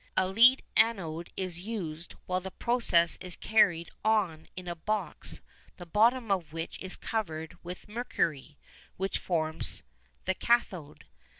[0.17, 5.41] A lead anode is used while the process is carried on in a box
[5.77, 8.57] the bottom of which is covered with mercury,
[8.97, 9.83] which forms
[10.25, 11.05] the cathode.